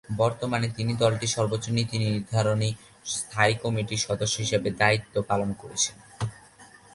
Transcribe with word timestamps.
বর্তমানে 0.17 0.67
তিনি 0.77 0.93
দলটির 0.93 1.33
সর্বোচ্চ 1.35 1.65
নীতি 1.69 1.97
নির্ধারণী 2.05 2.69
স্থায়ী 3.05 3.53
কমিটির 3.63 4.03
সদস্য 4.07 4.35
হিসেবে 4.37 4.69
দায়িত্ব 4.81 5.13
পালন 5.29 5.49
করছেন। 5.53 5.95